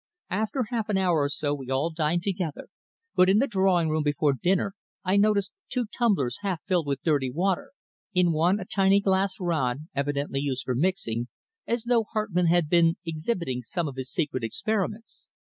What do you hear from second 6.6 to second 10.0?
filled with dirty water, in one a tiny glass rod